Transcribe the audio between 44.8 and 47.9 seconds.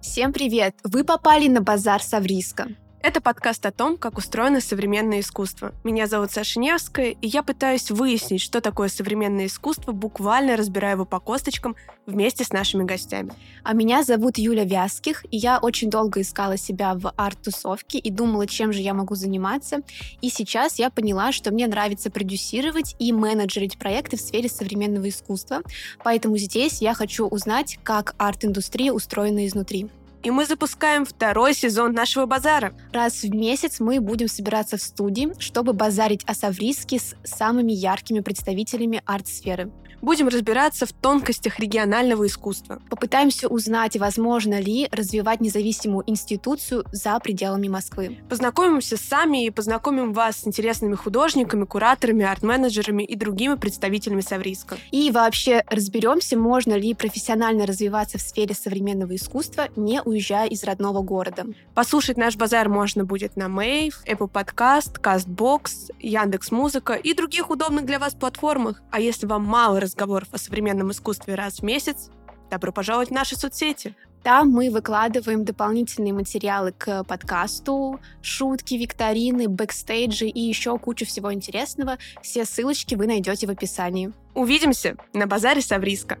развивать независимую институцию за пределами